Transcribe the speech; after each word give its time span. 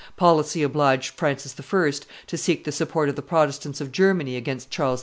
Policy 0.17 0.63
obliged 0.63 1.13
Francis 1.15 1.53
I. 1.59 1.91
to 2.25 2.35
seek 2.35 2.63
the 2.63 2.71
support 2.71 3.07
of 3.07 3.15
the 3.15 3.21
Protestants 3.21 3.79
of 3.81 3.91
Germany 3.91 4.35
against 4.35 4.71
Charles 4.71 4.99
V. 4.99 4.99